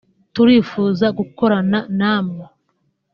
[0.33, 2.45] turifuza gukorana na mwe